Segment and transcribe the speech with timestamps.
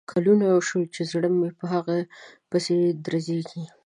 [0.11, 1.97] کلونه شول چې زړه مې په هغه
[2.49, 3.63] پسې درزیږي